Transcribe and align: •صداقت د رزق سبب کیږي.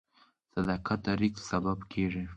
•صداقت 0.53 0.99
د 1.05 1.07
رزق 1.19 1.35
سبب 1.49 1.77
کیږي. 1.91 2.23